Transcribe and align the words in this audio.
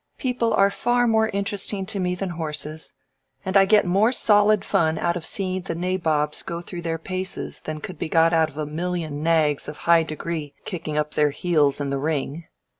People 0.17 0.51
are 0.55 0.71
far 0.71 1.07
more 1.07 1.29
interesting 1.29 1.85
to 1.85 1.99
me 1.99 2.15
than 2.15 2.29
horses, 2.31 2.93
and 3.45 3.55
I 3.55 3.65
get 3.65 3.85
more 3.85 4.11
solid 4.11 4.65
fun 4.65 4.97
out 4.97 5.15
of 5.15 5.23
seeing 5.23 5.61
the 5.61 5.75
nabobs 5.75 6.41
go 6.41 6.59
through 6.59 6.81
their 6.81 6.97
paces 6.97 7.59
than 7.59 7.81
could 7.81 7.99
be 7.99 8.09
got 8.09 8.33
out 8.33 8.49
of 8.49 8.57
a 8.57 8.65
million 8.65 9.21
nags 9.21 9.67
of 9.67 9.77
high 9.85 10.01
degree 10.01 10.55
kicking 10.65 10.97
up 10.97 11.11
their 11.13 11.29
heels 11.29 11.79
in 11.79 11.91
the 11.91 11.99
ring. 11.99 12.45